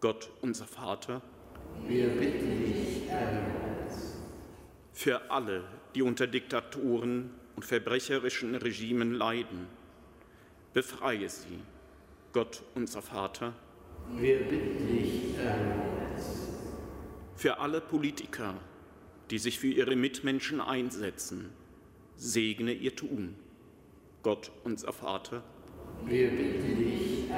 Gott, 0.00 0.30
unser 0.42 0.66
Vater, 0.66 1.22
wir 1.86 2.08
bitten 2.08 2.64
dich, 2.66 3.08
Für 4.92 5.30
alle, 5.30 5.64
die 5.94 6.02
unter 6.02 6.26
Diktatoren 6.26 7.30
und 7.56 7.64
verbrecherischen 7.64 8.56
Regimen 8.56 9.14
leiden, 9.14 9.68
befreie 10.74 11.30
sie 11.30 11.60
Gott, 12.34 12.64
unser 12.74 13.00
Vater, 13.00 13.54
wir 14.16 14.40
bitten 14.40 14.88
dich, 14.88 15.36
für 17.36 17.60
alle 17.60 17.80
Politiker, 17.80 18.56
die 19.30 19.38
sich 19.38 19.60
für 19.60 19.68
ihre 19.68 19.94
Mitmenschen 19.94 20.60
einsetzen, 20.60 21.50
segne 22.16 22.72
ihr 22.72 22.96
Tun. 22.96 23.36
Gott, 24.24 24.50
unser 24.64 24.92
Vater, 24.92 25.44
wir 26.06 26.28
bitten 26.28 26.76
dich, 26.76 27.30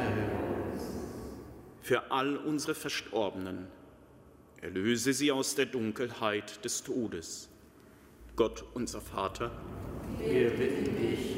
für 1.82 2.10
all 2.10 2.38
unsere 2.38 2.74
Verstorbenen, 2.74 3.66
erlöse 4.62 5.12
sie 5.12 5.30
aus 5.30 5.56
der 5.56 5.66
Dunkelheit 5.66 6.64
des 6.64 6.82
Todes. 6.82 7.50
Gott, 8.34 8.64
unser 8.72 9.02
Vater, 9.02 9.50
wir 10.20 10.48
bitten 10.48 10.96
dich, 10.96 11.36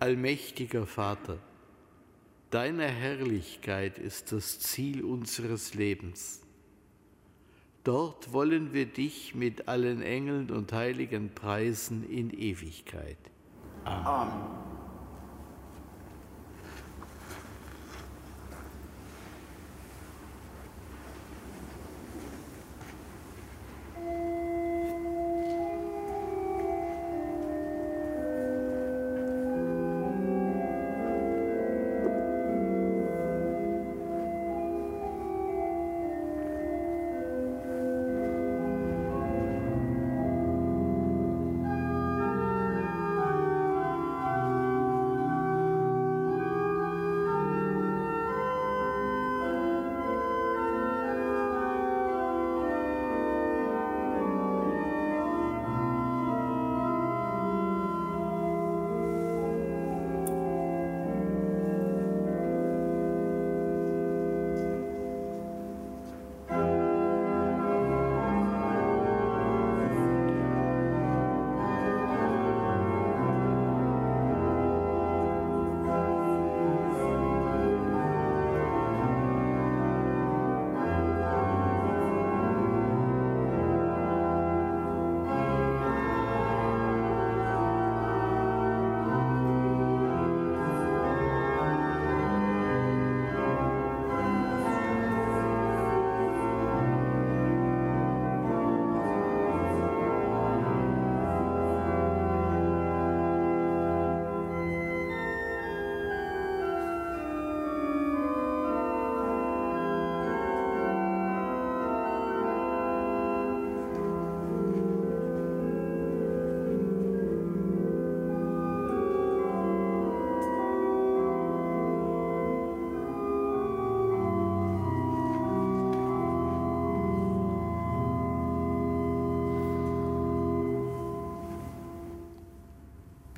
Allmächtiger 0.00 0.86
Vater, 0.86 1.38
Deine 2.50 2.84
Herrlichkeit 2.86 3.98
ist 3.98 4.32
das 4.32 4.58
Ziel 4.58 5.04
unseres 5.04 5.74
Lebens. 5.74 6.40
Dort 7.84 8.32
wollen 8.32 8.72
wir 8.72 8.86
dich 8.86 9.34
mit 9.34 9.68
allen 9.68 10.00
Engeln 10.00 10.50
und 10.50 10.72
Heiligen 10.72 11.34
preisen 11.34 12.08
in 12.08 12.30
Ewigkeit. 12.30 13.18
Amen. 13.84 14.06
Amen. 14.06 14.67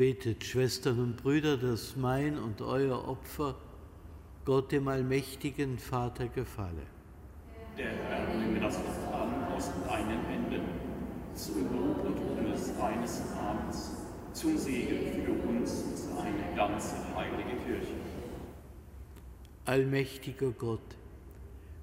Betet, 0.01 0.45
Schwestern 0.45 0.99
und 0.99 1.17
Brüder, 1.19 1.59
dass 1.59 1.95
mein 1.95 2.39
und 2.39 2.63
euer 2.63 3.07
Opfer 3.07 3.55
Gott 4.47 4.73
dem 4.73 4.89
allmächtigen 4.89 5.79
Vater 5.79 6.29
gefalle. 6.29 6.87
Der 7.77 7.91
Herr 8.09 8.35
nehme 8.35 8.61
das 8.61 8.79
Opfer 8.79 9.15
an 9.15 9.53
aus 9.53 9.71
deinen 9.87 10.25
Händen, 10.25 10.63
zum 11.35 11.65
Lob 11.65 12.03
und 12.03 12.17
Ruhm 12.17 12.47
deines 12.79 13.23
Namens, 13.35 13.91
zum 14.33 14.57
Segen 14.57 15.23
für 15.23 15.33
uns 15.47 15.83
und 15.83 15.99
seine 15.99 16.57
ganze 16.57 16.97
heilige 17.15 17.63
Kirche. 17.67 17.93
Allmächtiger 19.67 20.53
Gott, 20.53 20.97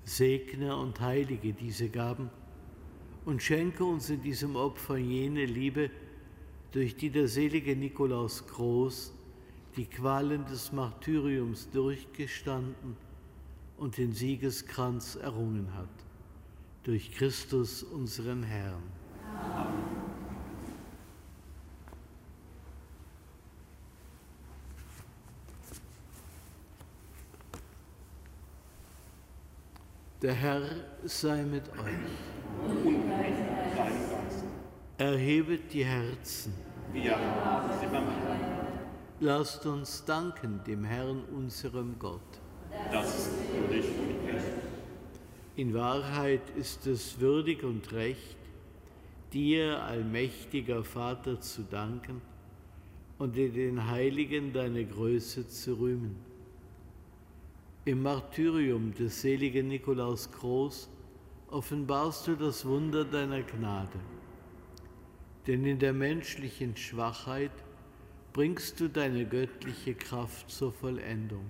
segne 0.06 0.75
und 0.75 0.99
heilige 1.01 1.53
diese 1.53 1.89
Gaben 1.89 2.32
und 3.25 3.43
schenke 3.43 3.84
uns 3.84 4.10
in 4.10 4.23
diesem 4.23 4.56
Opfer 4.56 4.97
jene 4.97 5.45
Liebe, 5.45 5.91
durch 6.71 6.95
die 6.95 7.10
der 7.10 7.27
selige 7.27 7.75
Nikolaus 7.75 8.45
Groß 8.47 9.13
die 9.75 9.86
Qualen 9.86 10.45
des 10.45 10.71
Martyriums 10.71 11.69
durchgestanden 11.71 12.97
und 13.77 13.97
den 13.97 14.12
Siegeskranz 14.13 15.15
errungen 15.15 15.73
hat. 15.75 15.89
Durch 16.84 17.12
Christus 17.12 17.84
unseren 17.84 18.43
Herrn. 18.43 18.84
Amen. 19.43 19.97
Der 30.19 30.34
Herr 30.34 30.63
sei 31.03 31.43
mit 31.43 31.69
euch. 31.69 31.93
Und 32.65 32.84
mit 32.84 33.08
deinem 33.08 33.75
Geist. 33.75 34.43
Erhebet 34.97 35.73
die 35.73 35.86
Herzen. 35.86 36.53
Wir 36.91 37.15
haben 37.17 37.69
sie. 37.79 37.88
Lasst 39.19 39.65
uns 39.65 40.03
danken 40.05 40.62
dem 40.65 40.83
Herrn, 40.83 41.23
unserem 41.36 41.97
Gott. 41.99 42.21
Das 42.91 43.17
ist 43.17 43.31
würdig 43.53 43.86
und 43.86 44.33
recht. 44.33 44.45
In 45.55 45.73
Wahrheit 45.73 46.49
ist 46.55 46.86
es 46.88 47.19
würdig 47.19 47.63
und 47.63 47.91
recht, 47.93 48.38
dir, 49.33 49.81
allmächtiger 49.83 50.83
Vater, 50.83 51.41
zu 51.41 51.63
danken 51.63 52.21
und 53.17 53.38
in 53.38 53.53
den 53.53 53.88
Heiligen 53.88 54.53
deine 54.53 54.86
Größe 54.86 55.47
zu 55.47 55.79
rühmen 55.79 56.27
im 57.88 58.03
Martyrium 58.03 58.93
des 58.93 59.21
seligen 59.21 59.69
Nikolaus 59.69 60.29
Groß 60.29 60.89
offenbarst 61.49 62.27
du 62.27 62.36
das 62.36 62.65
Wunder 62.65 63.05
deiner 63.05 63.41
Gnade. 63.43 63.97
Denn 65.47 65.65
in 65.65 65.79
der 65.79 65.93
menschlichen 65.93 66.75
Schwachheit 66.75 67.51
bringst 68.33 68.79
du 68.79 68.89
deine 68.89 69.25
göttliche 69.25 69.95
Kraft 69.95 70.51
zur 70.51 70.73
Vollendung. 70.73 71.45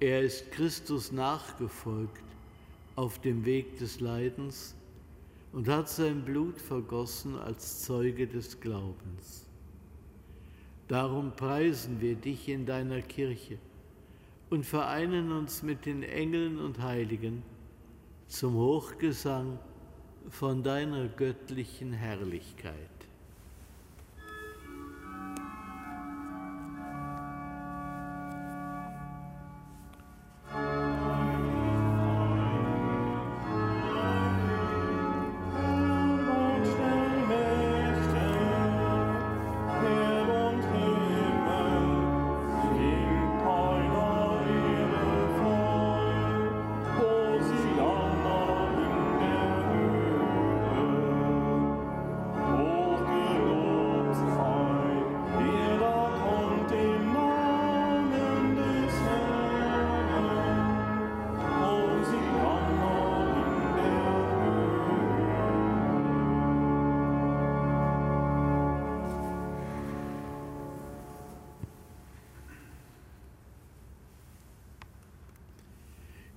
Er 0.00 0.22
ist 0.22 0.50
Christus 0.50 1.12
nachgefolgt 1.12 2.24
auf 2.96 3.20
dem 3.20 3.44
Weg 3.44 3.78
des 3.78 4.00
Leidens 4.00 4.74
und 5.52 5.68
hat 5.68 5.88
sein 5.88 6.24
Blut 6.24 6.58
vergossen 6.58 7.36
als 7.38 7.84
Zeuge 7.84 8.26
des 8.26 8.58
Glaubens. 8.58 9.46
Darum 10.88 11.36
preisen 11.36 12.00
wir 12.00 12.16
dich 12.16 12.48
in 12.48 12.66
deiner 12.66 13.02
Kirche 13.02 13.58
und 14.50 14.66
vereinen 14.66 15.32
uns 15.32 15.62
mit 15.62 15.86
den 15.86 16.02
Engeln 16.02 16.58
und 16.58 16.80
Heiligen 16.80 17.42
zum 18.26 18.54
Hochgesang 18.54 19.58
von 20.30 20.62
deiner 20.62 21.08
göttlichen 21.08 21.92
Herrlichkeit. 21.92 23.01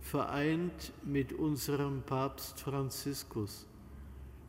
vereint 0.00 0.92
mit 1.04 1.32
unserem 1.32 2.02
Papst 2.02 2.60
Franziskus, 2.60 3.66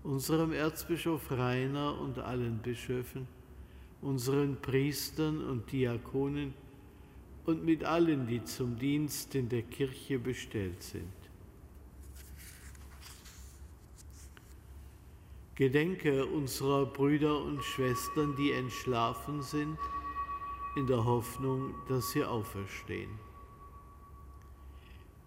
unserem 0.03 0.53
Erzbischof 0.53 1.31
Rainer 1.31 1.99
und 1.99 2.19
allen 2.19 2.57
Bischöfen, 2.59 3.27
unseren 4.01 4.57
Priestern 4.61 5.41
und 5.47 5.71
Diakonen 5.71 6.53
und 7.45 7.63
mit 7.63 7.83
allen, 7.83 8.27
die 8.27 8.43
zum 8.43 8.77
Dienst 8.77 9.35
in 9.35 9.49
der 9.49 9.63
Kirche 9.63 10.19
bestellt 10.19 10.81
sind. 10.81 11.11
Gedenke 15.55 16.25
unserer 16.25 16.85
Brüder 16.87 17.43
und 17.43 17.63
Schwestern, 17.63 18.35
die 18.35 18.51
entschlafen 18.51 19.43
sind, 19.43 19.77
in 20.75 20.87
der 20.87 21.03
Hoffnung, 21.05 21.75
dass 21.87 22.11
sie 22.11 22.23
auferstehen. 22.23 23.11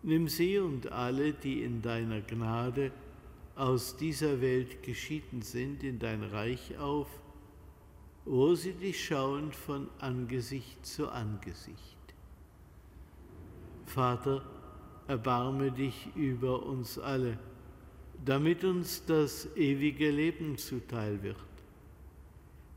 Nimm 0.05 0.29
sie 0.29 0.59
und 0.59 0.93
alle, 0.93 1.33
die 1.33 1.63
in 1.63 1.83
deiner 1.83 2.21
Gnade 2.21 2.93
aus 3.57 3.97
dieser 3.97 4.41
Welt 4.41 4.83
geschieden 4.83 5.43
sind, 5.43 5.83
in 5.83 5.99
dein 5.99 6.23
Reich 6.23 6.79
auf, 6.79 7.09
wo 8.25 8.55
sie 8.55 8.75
dich 8.75 9.05
schauen 9.05 9.53
von 9.53 9.89
Angesicht 9.99 10.87
zu 10.87 11.09
Angesicht. 11.11 11.97
Vater, 13.87 14.45
erbarme 15.09 15.73
dich 15.73 16.09
über 16.15 16.65
uns 16.65 16.99
alle 16.99 17.39
damit 18.25 18.65
uns 18.65 19.05
das 19.05 19.49
ewige 19.57 20.11
Leben 20.11 20.57
zuteil 20.57 21.23
wird. 21.23 21.37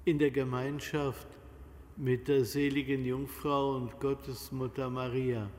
In 0.03 0.19
der 0.19 0.31
Gemeinschaft 0.31 1.27
mit 1.95 2.27
der 2.27 2.43
seligen 2.43 3.05
Jungfrau 3.05 3.75
und 3.75 3.99
Gottesmutter 3.99 4.89
Maria, 4.89 5.49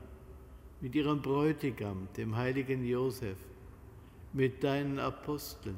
mit 0.81 0.95
ihrem 0.95 1.21
Bräutigam, 1.21 2.07
dem 2.15 2.35
heiligen 2.35 2.85
Josef, 2.85 3.37
mit 4.33 4.63
deinen 4.63 4.99
Aposteln, 4.99 5.77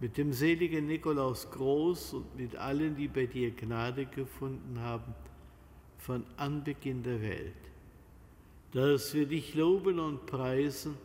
mit 0.00 0.16
dem 0.16 0.32
seligen 0.32 0.86
Nikolaus 0.86 1.50
Groß 1.50 2.14
und 2.14 2.36
mit 2.36 2.56
allen, 2.56 2.96
die 2.96 3.08
bei 3.08 3.26
dir 3.26 3.50
Gnade 3.50 4.06
gefunden 4.06 4.80
haben, 4.80 5.14
von 5.98 6.24
Anbeginn 6.36 7.02
der 7.02 7.20
Welt, 7.20 7.54
dass 8.72 9.14
wir 9.14 9.26
dich 9.26 9.54
loben 9.54 9.98
und 9.98 10.26
preisen, 10.26 10.96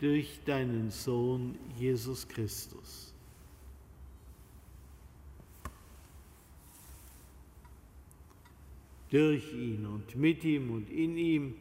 durch 0.00 0.40
deinen 0.44 0.90
Sohn 0.90 1.56
Jesus 1.78 2.28
Christus. 2.28 3.14
Durch 9.08 9.52
ihn 9.54 9.86
und 9.86 10.16
mit 10.16 10.44
ihm 10.44 10.70
und 10.72 10.90
in 10.90 11.16
ihm 11.16 11.54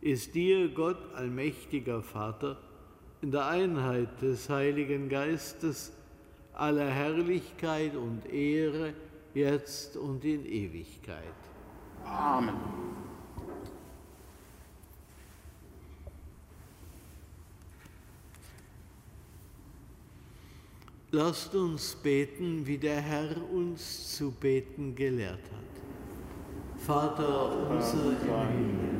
ist 0.00 0.34
dir, 0.34 0.68
Gott, 0.68 0.98
allmächtiger 1.14 2.02
Vater, 2.02 2.56
in 3.22 3.30
der 3.30 3.46
Einheit 3.46 4.22
des 4.22 4.48
Heiligen 4.48 5.08
Geistes 5.08 5.92
aller 6.54 6.88
Herrlichkeit 6.88 7.94
und 7.94 8.26
Ehre, 8.32 8.94
jetzt 9.34 9.96
und 9.96 10.24
in 10.24 10.44
Ewigkeit. 10.46 11.34
Amen. 12.04 12.54
Lasst 21.12 21.54
uns 21.56 21.96
beten, 21.96 22.64
wie 22.66 22.78
der 22.78 23.00
Herr 23.00 23.34
uns 23.52 24.16
zu 24.16 24.30
beten 24.30 24.94
gelehrt 24.94 25.42
hat. 25.42 26.80
Vater 26.80 27.68
unser 27.68 28.12
im 28.12 28.48
Himmel, 28.48 28.99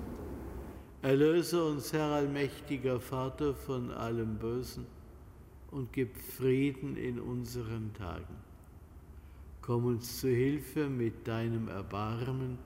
Erlöse 1.03 1.63
uns, 1.63 1.93
Herr 1.93 2.11
allmächtiger 2.11 2.99
Vater, 2.99 3.55
von 3.55 3.89
allem 3.89 4.35
Bösen 4.35 4.85
und 5.71 5.91
gib 5.91 6.15
Frieden 6.15 6.95
in 6.95 7.19
unseren 7.19 7.91
Tagen. 7.95 8.35
Komm 9.63 9.85
uns 9.85 10.19
zu 10.19 10.27
Hilfe 10.27 10.89
mit 10.89 11.27
deinem 11.27 11.69
Erbarmen 11.69 12.59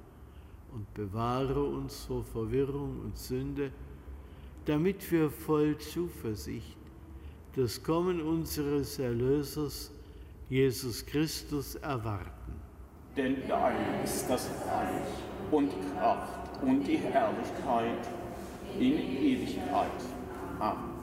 und 0.74 0.94
bewahre 0.94 1.64
uns 1.64 2.04
vor 2.04 2.26
Verwirrung 2.26 3.00
und 3.06 3.18
Sünde, 3.18 3.72
damit 4.66 5.10
wir 5.14 5.30
voll 5.30 5.78
Zuversicht 5.78 6.76
das 7.56 7.82
Kommen 7.82 8.22
unseres 8.22 9.00
Erlösers, 9.00 9.92
Jesus 10.50 11.06
Christus, 11.06 11.76
erwarten. 11.76 12.60
Denn 13.16 13.38
dein 13.48 14.04
ist 14.04 14.30
das 14.30 14.50
Reich 14.68 15.08
und 15.52 15.72
Kraft 15.94 16.62
und 16.62 16.84
die 16.84 16.98
Herrlichkeit 16.98 18.25
in 18.80 19.18
Ewigkeit. 19.24 19.92
Amen. 20.60 20.96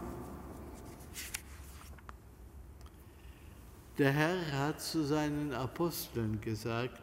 Der 3.99 4.11
Herr 4.11 4.59
hat 4.59 4.81
zu 4.81 5.05
seinen 5.05 5.53
Aposteln 5.53 6.41
gesagt, 6.41 7.01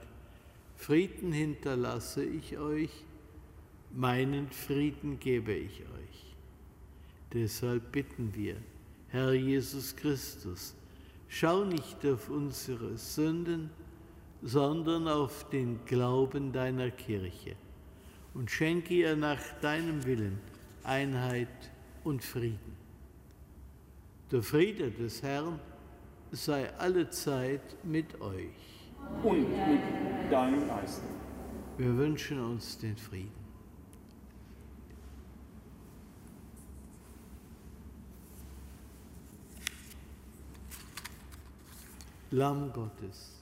Frieden 0.75 1.31
hinterlasse 1.31 2.23
ich 2.23 2.57
euch, 2.57 2.89
meinen 3.93 4.49
Frieden 4.49 5.19
gebe 5.19 5.53
ich 5.53 5.81
euch. 5.81 6.35
Deshalb 7.31 7.91
bitten 7.91 8.33
wir, 8.33 8.55
Herr 9.09 9.33
Jesus 9.33 9.95
Christus, 9.95 10.73
schau 11.27 11.63
nicht 11.63 12.03
auf 12.05 12.29
unsere 12.29 12.97
Sünden, 12.97 13.69
sondern 14.41 15.07
auf 15.07 15.47
den 15.49 15.79
Glauben 15.85 16.51
deiner 16.51 16.89
Kirche 16.89 17.55
und 18.33 18.49
schenke 18.49 18.93
ihr 18.93 19.15
nach 19.15 19.41
deinem 19.61 20.05
Willen 20.05 20.39
Einheit 20.89 21.71
und 22.03 22.23
Frieden. 22.23 22.75
Der 24.31 24.41
Friede 24.41 24.89
des 24.89 25.21
Herrn 25.21 25.59
sei 26.31 26.67
allezeit 26.79 27.61
mit 27.83 28.19
euch. 28.19 28.89
Und 29.23 29.49
mit 29.49 30.31
deinem 30.31 30.67
Geist. 30.67 31.03
Wir 31.77 31.95
wünschen 31.95 32.39
uns 32.39 32.79
den 32.79 32.97
Frieden. 32.97 33.31
Lamm 42.31 42.73
Gottes. 42.73 43.38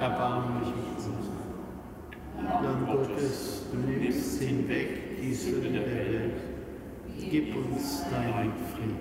erbarmlich 0.00 0.68
mit 0.68 0.96
uns. 0.96 1.26
Lamm 2.42 2.86
Gottes, 2.86 3.64
du 3.70 3.78
nimmst 3.78 4.40
hinweg 4.40 5.20
die 5.20 5.34
Sünde 5.34 5.70
der 5.70 5.86
Welt, 5.86 6.40
gib 7.18 7.54
uns 7.54 8.02
deinen 8.10 8.52
Frieden. 8.72 8.98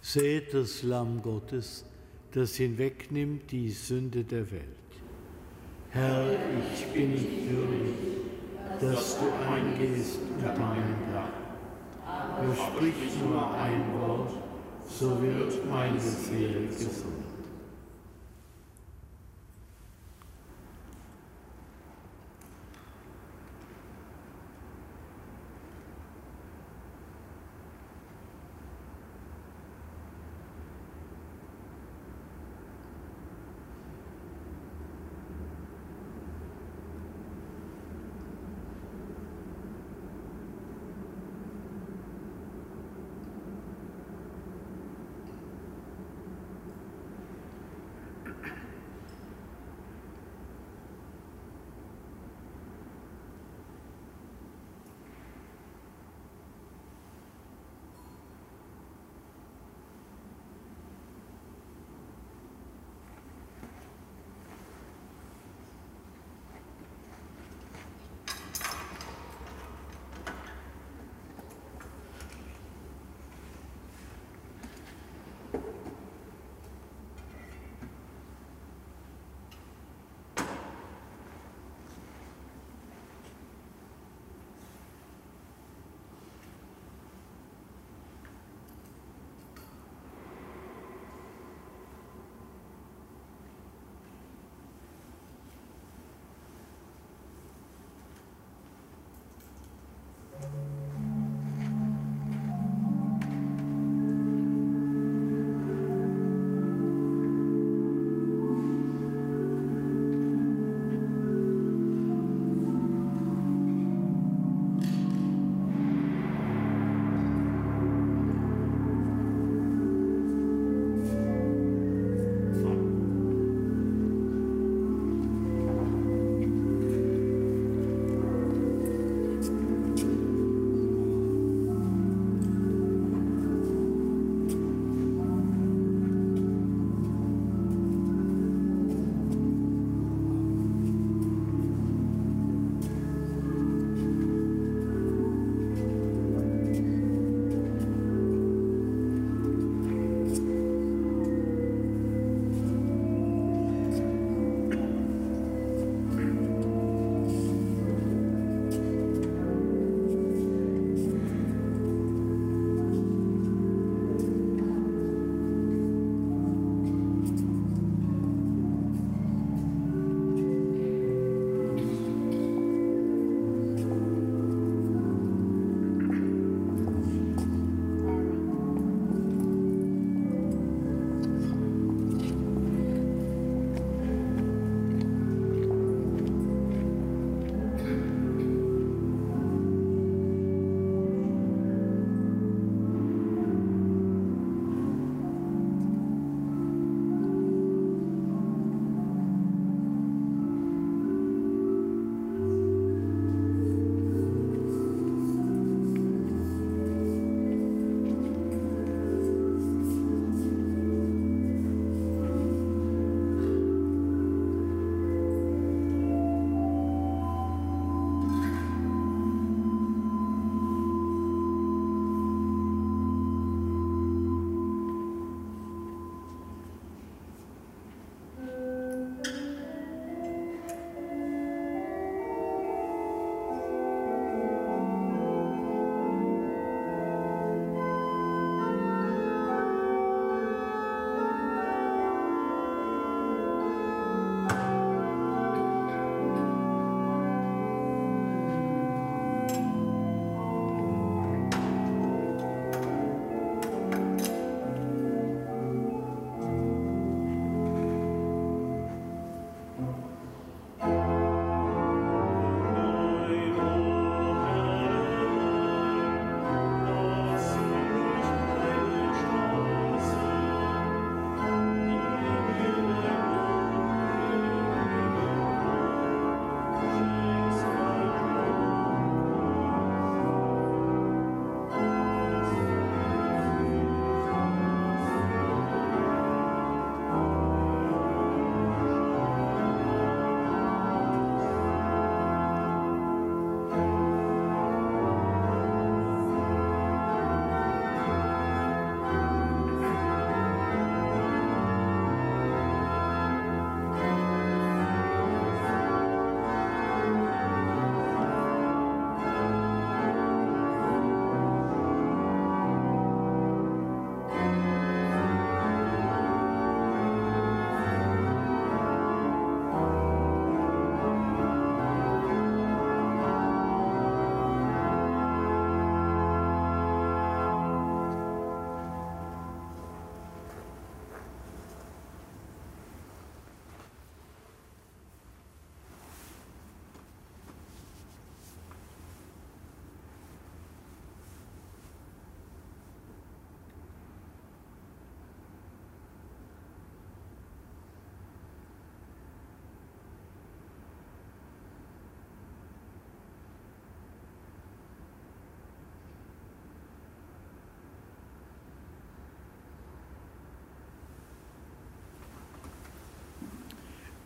Seht 0.00 0.54
das 0.54 0.82
Lamm 0.82 1.22
Gottes, 1.22 1.84
das 2.32 2.56
hinwegnimmt 2.56 3.50
die 3.50 3.70
Sünde 3.70 4.24
der 4.24 4.50
Welt. 4.50 4.64
Herr, 5.90 6.26
ich 6.72 6.86
bin 6.86 7.12
nicht 7.12 7.50
würdig, 7.50 7.94
dass 8.80 9.18
du 9.18 9.26
eingehst 9.52 10.18
unter 10.36 10.58
mein 10.58 10.94
Dach. 11.12 12.44
Nur 12.44 12.54
sprich 12.54 12.94
nur 13.22 13.54
ein 13.54 13.82
Wort, 14.00 14.32
so 14.88 15.20
wird 15.20 15.68
meine 15.68 16.00
Seele 16.00 16.66
gesund. 16.68 17.29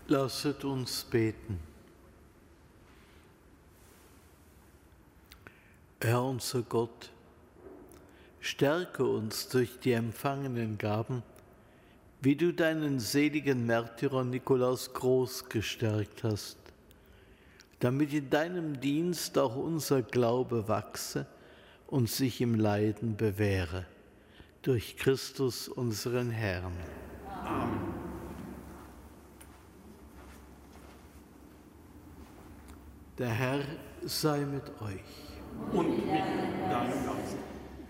Lasset 0.06 0.64
uns 0.64 1.02
beten. 1.04 1.58
Herr 6.02 6.22
unser 6.22 6.62
Gott, 6.62 7.10
stärke 8.38 9.04
uns 9.04 9.48
durch 9.48 9.80
die 9.80 9.92
empfangenen 9.92 10.76
Gaben, 10.76 11.22
wie 12.20 12.36
du 12.36 12.52
deinen 12.52 13.00
seligen 13.00 13.64
Märtyrer 13.64 14.24
Nikolaus 14.24 14.92
Groß 14.92 15.48
gestärkt 15.48 16.22
hast, 16.22 16.58
damit 17.80 18.12
in 18.12 18.28
deinem 18.28 18.78
Dienst 18.80 19.38
auch 19.38 19.56
unser 19.56 20.02
Glaube 20.02 20.68
wachse 20.68 21.26
und 21.86 22.10
sich 22.10 22.42
im 22.42 22.56
Leiden 22.56 23.16
bewähre. 23.16 23.86
Durch 24.60 24.98
Christus 24.98 25.66
unseren 25.66 26.28
Herrn. 26.28 26.76
Der 33.16 33.28
Herr 33.28 33.60
sei 34.04 34.44
mit 34.44 34.64
euch. 34.82 35.72
Und 35.72 35.88
mit 35.88 36.08
deinem 36.08 37.06
Geist. 37.06 37.36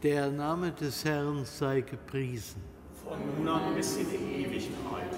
Der 0.03 0.31
Name 0.31 0.70
des 0.72 1.03
Herrn 1.03 1.47
sei 1.47 1.81
gepriesen. 1.81 2.61
Von 3.03 3.18
nun 3.39 3.49
an 3.49 3.75
bis 3.75 3.97
in 3.97 4.07
die 4.11 4.45
Ewigkeit. 4.45 5.16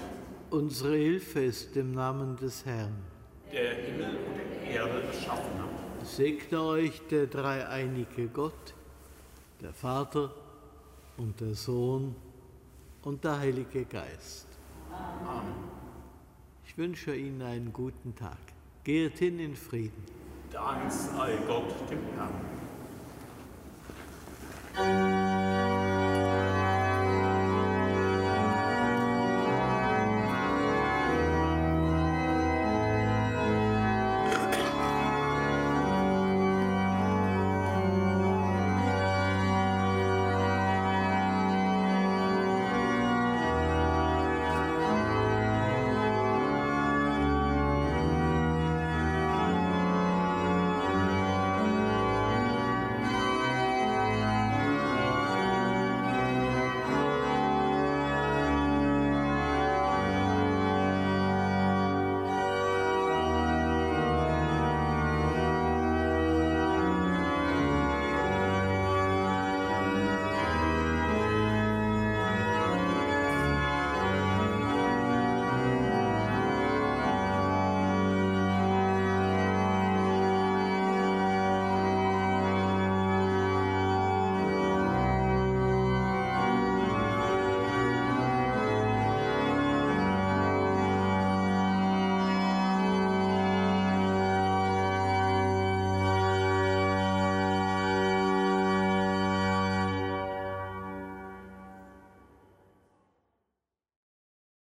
Unsere 0.49 0.95
Hilfe 0.95 1.41
ist 1.41 1.75
im 1.75 1.91
Namen 1.91 2.37
des 2.37 2.65
Herrn. 2.65 2.95
Der 3.51 3.73
Himmel 3.73 4.15
und 4.15 4.71
Erde 4.73 5.03
erschaffen 5.03 5.59
hat. 5.61 6.07
Segne 6.07 6.61
euch 6.61 7.01
der 7.11 7.27
dreieinige 7.27 8.27
Gott, 8.29 8.73
der 9.61 9.73
Vater 9.73 10.33
und 11.17 11.41
der 11.41 11.53
Sohn 11.53 12.15
und 13.03 13.25
der 13.25 13.39
Heilige 13.39 13.83
Geist. 13.83 14.47
Amen. 14.89 15.53
Ich 16.65 16.77
wünsche 16.77 17.13
Ihnen 17.13 17.41
einen 17.41 17.73
guten 17.73 18.15
Tag. 18.15 18.37
Geht 18.87 19.17
hin 19.17 19.37
in 19.37 19.53
Frieden. 19.53 20.01
Dank 20.49 20.89
sei 20.89 21.37
Gott 21.45 21.73
dem 21.91 21.99
Herrn. 22.15 22.39